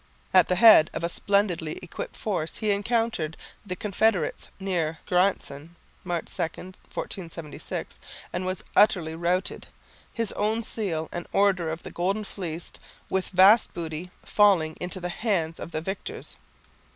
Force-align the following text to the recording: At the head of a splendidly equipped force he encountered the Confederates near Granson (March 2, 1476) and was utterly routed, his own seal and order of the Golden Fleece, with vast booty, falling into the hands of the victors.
At 0.33 0.47
the 0.47 0.55
head 0.55 0.89
of 0.95 1.03
a 1.03 1.09
splendidly 1.09 1.73
equipped 1.83 2.15
force 2.15 2.55
he 2.57 2.71
encountered 2.71 3.37
the 3.63 3.75
Confederates 3.75 4.49
near 4.59 4.97
Granson 5.05 5.75
(March 6.03 6.25
2, 6.35 6.41
1476) 6.41 7.99
and 8.33 8.43
was 8.43 8.63
utterly 8.75 9.13
routed, 9.13 9.67
his 10.11 10.31
own 10.31 10.63
seal 10.63 11.07
and 11.11 11.27
order 11.31 11.69
of 11.69 11.83
the 11.83 11.91
Golden 11.91 12.23
Fleece, 12.23 12.71
with 13.11 13.27
vast 13.29 13.75
booty, 13.75 14.09
falling 14.25 14.75
into 14.81 14.99
the 14.99 15.09
hands 15.09 15.59
of 15.59 15.69
the 15.69 15.81
victors. 15.81 16.35